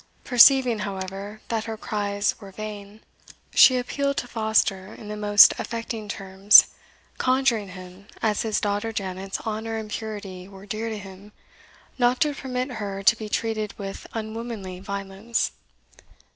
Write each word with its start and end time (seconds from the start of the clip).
Perceiving, 0.23 0.79
however, 0.79 1.41
that 1.49 1.65
her 1.65 1.77
cries 1.77 2.33
were 2.41 2.49
vain, 2.51 3.01
she 3.53 3.77
appealed 3.77 4.17
to 4.17 4.27
Foster 4.27 4.95
in 4.95 5.09
the 5.09 5.15
most 5.15 5.53
affecting 5.59 6.07
terms, 6.07 6.69
conjuring 7.19 7.67
him, 7.67 8.07
as 8.19 8.41
his 8.41 8.59
daughter 8.59 8.91
Janet's 8.91 9.41
honour 9.41 9.77
and 9.77 9.91
purity 9.91 10.47
were 10.47 10.65
dear 10.65 10.89
to 10.89 10.97
him, 10.97 11.33
not 11.99 12.19
to 12.21 12.33
permit 12.33 12.71
her 12.81 13.03
to 13.03 13.15
be 13.15 13.29
treated 13.29 13.77
with 13.77 14.07
unwomanly 14.11 14.79
violence. 14.79 15.51